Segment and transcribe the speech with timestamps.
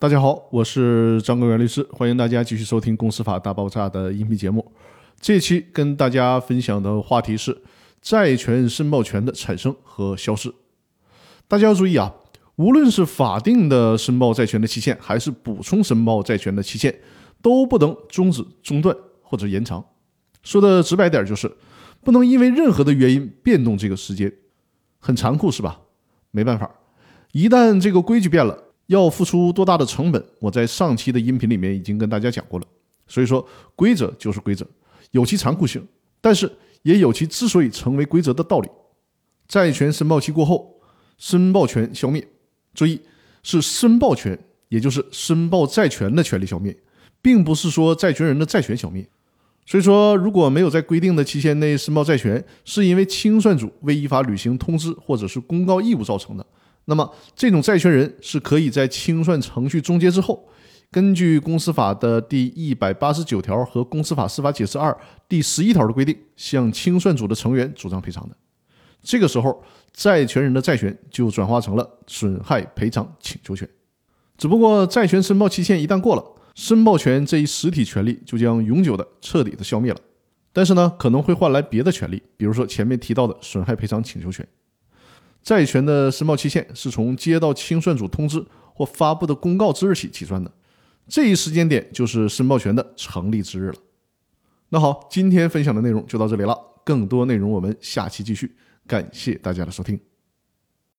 [0.00, 4.72] 大家好，我是张国元律师，欢迎大家继续收听《公司法大爆炸》的音频节目。
[5.20, 7.60] 这期跟大家分享的话题是
[8.00, 10.50] 债权申报权的产生和消失。
[11.46, 12.14] 大家要注意啊，
[12.56, 16.98] 无论是法定的申报债权的期限，还是补充申报债权的期限，
[17.42, 19.84] 都不能终止、中断或者延长。
[20.42, 21.58] 说的直白点，就是
[22.02, 24.32] 不能因为任何的原因变动这个时间。
[24.98, 25.78] 很残酷是吧？
[26.30, 26.70] 没办法，
[27.32, 28.64] 一旦这个规矩变了。
[28.90, 30.20] 要付出多大的成本？
[30.40, 32.66] 我在上期的音频里面已经跟大家讲过了。
[33.06, 34.66] 所以说，规则就是规则，
[35.12, 35.80] 有其残酷性，
[36.20, 36.50] 但是
[36.82, 38.68] 也有其之所以成为规则的道理。
[39.46, 40.74] 债权申报期过后，
[41.18, 42.26] 申报权消灭。
[42.74, 43.00] 注意，
[43.44, 44.36] 是申报权，
[44.68, 46.76] 也就是申报债权的权利消灭，
[47.22, 49.08] 并不是说债权人的债权消灭。
[49.66, 56.44] 所以说，如果没有在规定的期限内申报债权，是因为清算组未依法履行通知或者是公告义务造成的。
[56.90, 60.48] 那么，这种债权人是可以在清算程序终结之后，
[60.90, 64.94] 根据公司法的第一百八十九条和公司法司法解释二
[65.28, 68.34] 第十一条的规定，向清算组的成员主张赔偿的。
[69.00, 73.68] 这个时候，债权人的债权就转化成了损害赔偿请求权。
[74.36, 76.24] 只不过，债权申报期限一旦过了，
[76.56, 80.00] 申报权这一实体权利就将永久的、彻底的消灭了。
[80.52, 84.44] 但是呢，可能会换来别的权利，比如说前面提到的损害赔偿请求权。
[85.42, 90.50] 债权的申报期限是从接到清算组通知或发布的公告之日起计算的，
[91.08, 93.74] 这一时间点就是申报权的成立之日了。
[94.68, 98.54] 那好，今天分享的内容就到这里了，更多内容我们下期继续。
[98.86, 100.09] 感谢大家的收听。